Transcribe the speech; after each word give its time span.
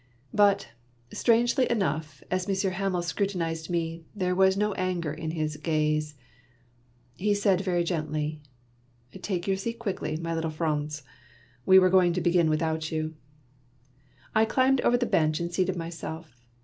But, 0.33 0.69
strangely 1.13 1.69
enough, 1.69 2.23
as 2.31 2.47
Monsieur 2.47 2.71
Hamel 2.71 3.01
scru 3.01 3.31
The 3.31 3.37
Last 3.37 3.37
Lesson, 3.37 3.37
3 3.37 3.39
tinized 3.39 3.69
me, 3.69 4.05
there 4.15 4.33
was 4.33 4.57
no 4.57 4.73
anger 4.73 5.13
in 5.13 5.29
his 5.29 5.57
gaze, 5.57 6.15
^i^ 7.19 7.31
"^ard" 7.33 7.61
very 7.61 7.83
g 7.83 7.93
entljr, 7.93 8.39
—"Take 9.21 9.45
your 9.45 9.57
seat 9.57 9.77
quickly, 9.77 10.17
my 10.17 10.33
little 10.33 10.49
Franz. 10.49 11.03
We 11.67 11.77
were 11.77 11.91
going 11.91 12.13
to 12.13 12.19
begin 12.21 12.49
without 12.49 12.91
you." 12.91 13.13
I 14.33 14.43
climbed 14.45 14.81
over 14.81 14.97
the 14.97 15.05
bench, 15.05 15.39
and 15.39 15.53
seated 15.53 15.75
myself. 15.75 16.35